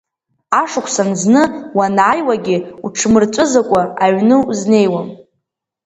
[0.61, 1.43] Ашықәсан зны
[1.77, 5.07] уанааиуагьы, уҽмырҵәызыкәа аҩны узнеиуам.